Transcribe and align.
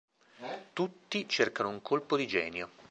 Tutti 0.73 1.29
cercano 1.29 1.69
un 1.69 1.83
colpo 1.83 2.17
di 2.17 2.25
genio. 2.25 2.69